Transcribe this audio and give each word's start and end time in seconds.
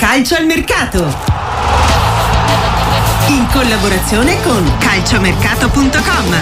Calcio 0.00 0.34
al 0.34 0.46
mercato. 0.46 1.14
In 3.28 3.46
collaborazione 3.52 4.40
con 4.40 4.64
calciomercato.com. 4.78 6.40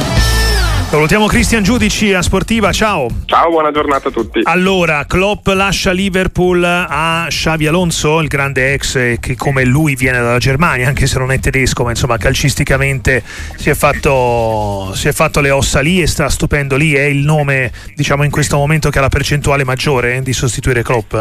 Salutiamo 0.88 1.27
Cristian 1.27 1.65
Giudici 1.65 2.15
a 2.15 2.23
Sportiva, 2.23 2.71
ciao. 2.71 3.09
Ciao, 3.25 3.51
buona 3.51 3.73
giornata 3.73 4.09
a 4.09 4.11
tutti. 4.13 4.43
Allora, 4.45 5.07
Klopp 5.07 5.49
lascia 5.49 5.91
Liverpool 5.91 6.63
a 6.63 7.27
Xavi 7.29 7.67
Alonso, 7.67 8.21
il 8.21 8.29
grande 8.29 8.75
ex 8.75 9.19
che 9.19 9.35
come 9.35 9.65
lui 9.65 9.97
viene 9.97 10.19
dalla 10.19 10.38
Germania, 10.38 10.87
anche 10.87 11.09
se 11.09 11.19
non 11.19 11.33
è 11.33 11.40
tedesco, 11.40 11.83
ma 11.83 11.90
insomma 11.90 12.17
calcisticamente 12.17 13.25
si 13.56 13.71
è 13.71 13.75
fatto, 13.75 14.93
si 14.95 15.09
è 15.09 15.13
fatto 15.13 15.40
le 15.40 15.51
ossa 15.51 15.81
lì 15.81 16.01
e 16.01 16.06
sta 16.06 16.29
stupendo 16.29 16.77
lì. 16.77 16.95
È 16.95 17.02
il 17.02 17.25
nome, 17.25 17.73
diciamo, 17.97 18.23
in 18.23 18.30
questo 18.30 18.56
momento 18.56 18.88
che 18.88 18.98
ha 18.98 19.02
la 19.02 19.09
percentuale 19.09 19.65
maggiore 19.65 20.23
di 20.23 20.33
sostituire 20.33 20.84
Klopp? 20.84 21.15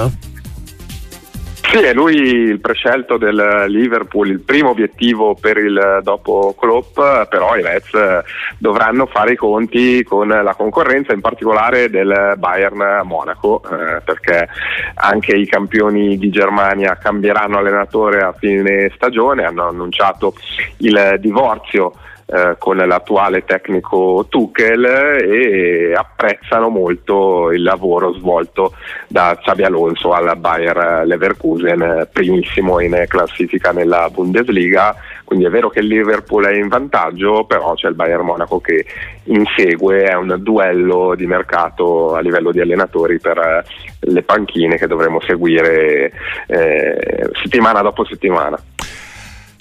Sì, 1.69 1.79
è 1.79 1.93
lui 1.93 2.15
il 2.15 2.61
prescelto 2.61 3.17
del 3.17 3.65
Liverpool, 3.67 4.29
il 4.29 4.39
primo 4.39 4.69
obiettivo 4.69 5.35
per 5.35 5.57
il 5.57 5.99
dopo 6.01 6.55
Klopp, 6.57 6.95
però 7.29 7.57
i 7.57 7.61
Reds 7.61 8.23
dovranno 8.57 9.05
fare 9.05 9.33
i 9.33 9.35
conti 9.35 10.01
con 10.03 10.29
la 10.29 10.55
concorrenza, 10.55 11.11
in 11.11 11.19
particolare 11.19 11.89
del 11.89 12.35
Bayern 12.37 13.01
Monaco, 13.03 13.61
eh, 13.63 14.01
perché 14.01 14.47
anche 14.95 15.35
i 15.35 15.45
campioni 15.45 16.17
di 16.17 16.29
Germania 16.29 16.97
cambieranno 16.97 17.57
allenatore 17.57 18.21
a 18.21 18.31
fine 18.31 18.89
stagione, 18.95 19.43
hanno 19.43 19.67
annunciato 19.67 20.35
il 20.77 21.17
divorzio 21.19 21.91
eh, 22.29 22.55
con 22.57 22.75
l'attuale 22.75 23.45
tecnico 23.45 24.25
Tuchel 24.27 24.83
e 24.83 25.93
apprezzano 25.95 26.67
molto 26.67 27.51
il 27.51 27.63
lavoro 27.63 28.11
svolto 28.15 28.73
da 29.07 29.37
Xabi 29.41 29.63
Alonso 29.63 30.11
alla 30.11 30.35
Bayer 30.35 31.03
Leverkusen, 31.05 32.09
primissimo 32.11 32.81
in 32.81 33.05
classifica 33.07 33.71
nella 33.71 34.09
Bundesliga. 34.09 34.93
Quindi 35.23 35.45
è 35.45 35.49
vero 35.49 35.69
che 35.69 35.79
il 35.79 35.87
Liverpool 35.87 36.45
è 36.45 36.53
in 36.53 36.67
vantaggio, 36.67 37.45
però 37.45 37.73
c'è 37.75 37.87
il 37.87 37.95
Bayern 37.95 38.25
Monaco 38.25 38.59
che 38.59 38.85
insegue, 39.23 40.03
è 40.03 40.15
un 40.15 40.35
duello 40.39 41.15
di 41.15 41.25
mercato 41.25 42.13
a 42.13 42.19
livello 42.19 42.51
di 42.51 42.59
allenatori 42.59 43.19
per 43.19 43.65
le 43.99 44.23
panchine 44.23 44.77
che 44.77 44.87
dovremo 44.87 45.21
seguire 45.21 46.11
eh, 46.47 47.29
settimana 47.41 47.81
dopo 47.81 48.05
settimana. 48.05 48.57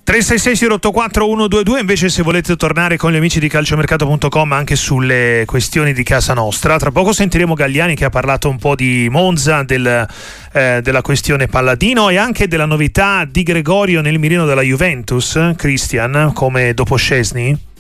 366 0.07 0.69
084 0.69 1.27
122 1.27 1.81
invece 1.81 2.09
se 2.09 2.23
volete 2.23 2.55
tornare 2.55 2.97
con 2.97 3.11
gli 3.11 3.17
amici 3.17 3.41
di 3.41 3.49
calciomercato.com 3.49 4.53
anche 4.53 4.77
sulle 4.77 5.43
questioni 5.47 5.93
di 5.93 6.05
casa 6.05 6.33
nostra. 6.33 6.77
Tra 6.77 6.93
poco 6.93 7.13
sentiremo 7.13 7.55
Gagliani 7.55 7.97
che 7.97 8.05
ha 8.05 8.09
parlato 8.09 8.49
un 8.49 8.57
po' 8.57 8.77
di 8.77 9.09
Monza 9.11 9.65
del, 9.65 10.07
eh, 10.53 10.81
della 10.81 11.03
questione 11.03 11.49
Palladino 11.49 12.09
e 12.09 12.19
anche 12.19 12.47
della 12.47 12.67
novità 12.67 13.27
di 13.29 13.43
Gregorio 13.43 14.01
nel 14.01 14.21
mirino 14.21 14.47
della 14.47 14.63
Juventus 14.63 15.37
Christian 15.57 16.31
come 16.33 16.73
dopo 16.73 16.95
Scesni 16.95 17.75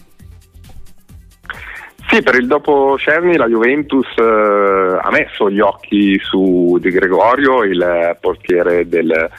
sì, 2.16 2.22
per 2.22 2.36
il 2.36 2.46
dopo 2.46 2.96
Cerni 2.98 3.36
la 3.36 3.46
Juventus 3.46 4.06
eh, 4.16 4.98
ha 5.02 5.10
messo 5.10 5.50
gli 5.50 5.60
occhi 5.60 6.18
su 6.18 6.78
Di 6.80 6.90
Gregorio, 6.90 7.62
il 7.62 8.16
portiere 8.20 8.88
del 8.88 9.30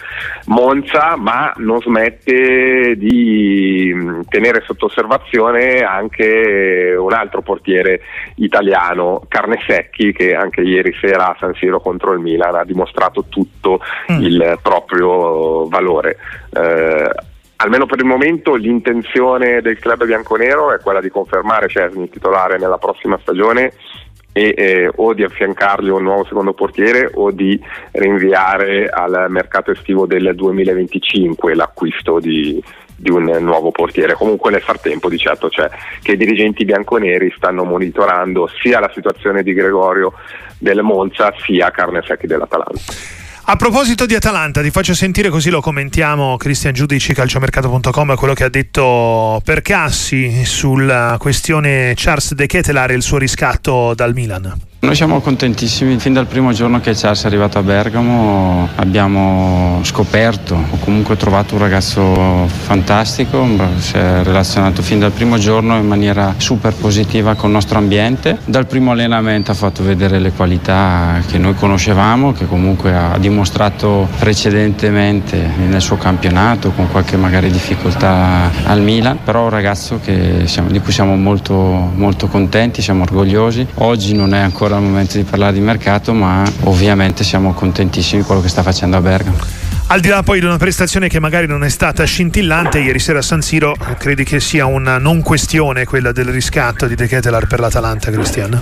Monza, 0.45 1.15
ma 1.15 1.51
non 1.57 1.81
smette 1.81 2.95
di 2.95 3.91
mm, 3.95 4.21
tenere 4.29 4.63
sotto 4.65 4.85
osservazione 4.85 5.79
anche 5.79 6.95
un 6.95 7.13
altro 7.13 7.41
portiere 7.41 8.01
italiano, 8.35 9.23
Carnesecchi, 9.27 10.13
che 10.13 10.35
anche 10.35 10.61
ieri 10.61 10.95
sera 11.01 11.29
a 11.29 11.37
San 11.39 11.55
Siro 11.55 11.79
contro 11.79 12.13
il 12.13 12.19
Milan 12.19 12.55
ha 12.55 12.63
dimostrato 12.63 13.25
tutto 13.27 13.79
mm. 14.11 14.21
il 14.21 14.59
proprio 14.61 15.67
valore. 15.67 16.17
Eh, 16.53 17.09
almeno 17.57 17.85
per 17.85 17.99
il 17.99 18.05
momento 18.05 18.55
l'intenzione 18.55 19.61
del 19.61 19.79
club 19.79 20.05
bianconero 20.05 20.73
è 20.73 20.79
quella 20.79 21.01
di 21.01 21.09
confermare 21.09 21.67
Cesni 21.67 22.09
titolare 22.09 22.57
nella 22.57 22.77
prossima 22.77 23.17
stagione 23.21 23.73
e 24.31 24.53
eh, 24.55 24.91
o 24.95 25.13
di 25.13 25.23
affiancargli 25.23 25.89
un 25.89 26.03
nuovo 26.03 26.23
secondo 26.25 26.53
portiere 26.53 27.09
o 27.15 27.31
di 27.31 27.59
rinviare 27.93 28.87
al 28.87 29.25
mercato 29.29 29.71
estivo 29.71 30.05
del 30.05 30.35
2025 30.35 31.55
l'acquisto 31.55 32.19
di, 32.19 32.63
di 32.95 33.09
un 33.09 33.23
nuovo 33.39 33.71
portiere. 33.71 34.13
Comunque 34.13 34.51
nel 34.51 34.61
frattempo 34.61 35.09
di 35.09 35.17
certo 35.17 35.49
c'è 35.49 35.67
che 36.03 36.11
i 36.11 36.17
dirigenti 36.17 36.65
bianconeri 36.65 37.33
stanno 37.35 37.63
monitorando 37.63 38.47
sia 38.61 38.79
la 38.79 38.91
situazione 38.93 39.41
di 39.41 39.53
Gregorio 39.53 40.13
del 40.59 40.83
Monza 40.83 41.33
sia 41.43 41.71
Carne 41.71 42.03
Secchi 42.05 42.27
dell'Atalanta. 42.27 43.16
A 43.49 43.55
proposito 43.55 44.05
di 44.05 44.13
Atalanta, 44.13 44.61
ti 44.61 44.71
faccio 44.71 44.93
sentire 44.93 45.29
così 45.29 45.49
lo 45.49 45.61
commentiamo 45.61 46.35
Cristian 46.35 46.73
Giudici, 46.73 47.13
calciomercato.com, 47.13 48.15
quello 48.15 48.33
che 48.33 48.43
ha 48.43 48.49
detto 48.49 49.39
Percassi 49.41 50.43
sulla 50.43 51.15
questione 51.17 51.93
Charles 51.95 52.33
De 52.33 52.45
Ketelar 52.45 52.91
e 52.91 52.95
il 52.95 53.01
suo 53.01 53.17
riscatto 53.17 53.93
dal 53.93 54.13
Milan. 54.13 54.53
Noi 54.79 54.93
siamo 54.93 55.21
contentissimi, 55.21 55.97
fin 55.97 56.13
dal 56.13 56.27
primo 56.27 56.51
giorno 56.51 56.79
che 56.79 56.93
Charles 56.93 57.23
è 57.23 57.25
arrivato 57.25 57.57
a 57.57 57.63
Bergamo 57.63 58.69
abbiamo 58.75 59.79
scoperto 59.81 60.53
o 60.53 60.77
comunque 60.77 61.17
trovato 61.17 61.55
un 61.55 61.61
ragazzo 61.61 62.45
fantastico, 62.45 63.43
si 63.79 63.95
è 63.95 64.21
relazionato 64.21 64.83
fin 64.83 64.99
dal 64.99 65.09
primo 65.09 65.39
giorno 65.39 65.77
in 65.77 65.87
maniera 65.87 66.35
super 66.37 66.75
positiva 66.75 67.33
con 67.33 67.49
il 67.49 67.55
nostro 67.55 67.79
ambiente. 67.79 68.37
Dal 68.45 68.67
primo 68.67 68.91
allenamento 68.91 69.49
ha 69.49 69.55
fatto 69.55 69.81
vedere 69.81 70.19
le 70.19 70.31
qualità 70.31 71.21
che 71.27 71.39
noi 71.39 71.55
conoscevamo, 71.55 72.33
che 72.33 72.45
comunque 72.45 72.95
ha 72.95 73.17
dimostrato 73.17 74.07
precedentemente 74.19 75.53
nel 75.57 75.81
suo 75.81 75.97
campionato 75.97 76.69
con 76.69 76.87
qualche 76.91 77.17
magari 77.17 77.49
difficoltà 77.49 78.51
al 78.65 78.81
Milan, 78.81 79.17
però 79.23 79.45
un 79.45 79.49
ragazzo 79.49 79.99
siamo, 80.45 80.69
di 80.69 80.79
cui 80.81 80.91
siamo 80.91 81.15
molto, 81.15 81.55
molto 81.95 82.27
contenti, 82.27 82.83
siamo 82.83 83.01
orgogliosi. 83.01 83.65
Oggi 83.79 84.13
non 84.13 84.35
è 84.35 84.39
ancora 84.39 84.65
ancora 84.67 84.77
il 84.77 84.83
momento 84.83 85.17
di 85.17 85.23
parlare 85.23 85.53
di 85.53 85.61
mercato, 85.61 86.13
ma 86.13 86.43
ovviamente 86.63 87.23
siamo 87.23 87.53
contentissimi 87.53 88.21
di 88.21 88.27
quello 88.27 88.41
che 88.41 88.49
sta 88.49 88.63
facendo 88.63 88.97
a 88.97 89.01
Bergamo. 89.01 89.37
Al 89.89 90.01
di 90.01 90.09
là 90.09 90.21
poi 90.21 90.41
di 90.41 90.45
una 90.45 90.57
prestazione 90.57 91.07
che 91.07 91.21
magari 91.21 91.47
non 91.47 91.63
è 91.63 91.69
stata 91.69 92.03
scintillante, 92.03 92.79
ieri 92.79 92.99
sera 92.99 93.19
a 93.19 93.21
San 93.21 93.41
Siro 93.41 93.73
credi 93.97 94.25
che 94.25 94.41
sia 94.41 94.65
una 94.65 94.97
non 94.97 95.21
questione 95.21 95.85
quella 95.85 96.11
del 96.11 96.25
riscatto 96.25 96.87
di 96.87 96.95
De 96.95 97.07
Ketelar 97.07 97.47
per 97.47 97.61
l'Atalanta, 97.61 98.11
Cristiano? 98.11 98.59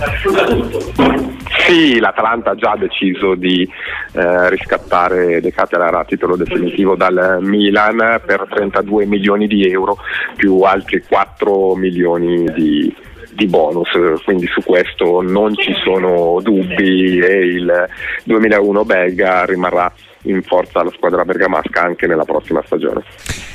Sì, 1.66 1.98
l'Atalanta 1.98 2.50
ha 2.50 2.54
già 2.54 2.76
deciso 2.78 3.34
di 3.34 3.68
eh, 4.12 4.48
riscattare 4.50 5.40
De 5.40 5.52
Ketelar 5.52 5.96
a 5.96 6.04
titolo 6.04 6.36
definitivo 6.36 6.94
dal 6.94 7.38
Milan 7.40 8.20
per 8.24 8.46
32 8.48 9.06
milioni 9.06 9.48
di 9.48 9.68
euro 9.68 9.98
più 10.36 10.60
altri 10.60 11.02
4 11.04 11.74
milioni 11.74 12.44
di 12.54 12.94
euro 12.94 13.14
di 13.36 13.46
bonus, 13.46 13.90
quindi 14.24 14.46
su 14.48 14.62
questo 14.64 15.20
non 15.22 15.54
ci 15.54 15.72
sono 15.84 16.40
dubbi 16.42 17.18
e 17.20 17.46
il 17.46 17.88
2001 18.24 18.84
belga 18.84 19.44
rimarrà 19.44 19.92
in 20.22 20.42
forza 20.42 20.80
alla 20.80 20.90
squadra 20.90 21.24
bergamasca 21.24 21.82
anche 21.82 22.06
nella 22.06 22.24
prossima 22.24 22.62
stagione. 22.64 23.04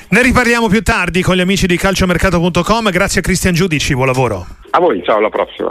Ne 0.10 0.22
riparliamo 0.22 0.68
più 0.68 0.82
tardi 0.82 1.22
con 1.22 1.36
gli 1.36 1.42
amici 1.42 1.68
di 1.68 1.78
calciomercato.com, 1.78 2.90
grazie 2.90 3.20
a 3.20 3.24
Cristian 3.24 3.54
Giudici, 3.54 3.94
buon 3.94 4.08
lavoro. 4.08 4.46
A 4.72 4.80
voi, 4.80 5.02
ciao, 5.04 5.18
alla 5.18 5.30
prossima. 5.30 5.70